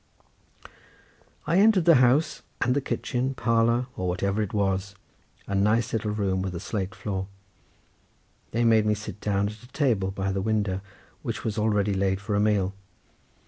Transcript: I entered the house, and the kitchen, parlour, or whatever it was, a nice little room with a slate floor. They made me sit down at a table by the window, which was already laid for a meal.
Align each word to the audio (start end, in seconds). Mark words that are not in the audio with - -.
I 1.45 1.57
entered 1.59 1.85
the 1.85 1.97
house, 2.01 2.41
and 2.59 2.75
the 2.75 2.81
kitchen, 2.81 3.35
parlour, 3.35 3.85
or 3.95 4.07
whatever 4.07 4.41
it 4.41 4.51
was, 4.51 4.95
a 5.45 5.53
nice 5.53 5.93
little 5.93 6.09
room 6.09 6.41
with 6.41 6.55
a 6.55 6.59
slate 6.59 6.95
floor. 6.95 7.27
They 8.49 8.63
made 8.63 8.87
me 8.87 8.95
sit 8.95 9.21
down 9.21 9.47
at 9.49 9.61
a 9.61 9.67
table 9.67 10.09
by 10.09 10.31
the 10.31 10.41
window, 10.41 10.81
which 11.21 11.43
was 11.43 11.59
already 11.59 11.93
laid 11.93 12.19
for 12.19 12.33
a 12.33 12.39
meal. 12.39 12.73